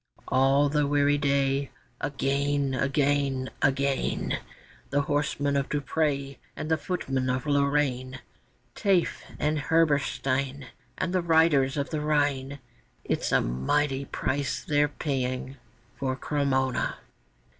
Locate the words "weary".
0.87-1.19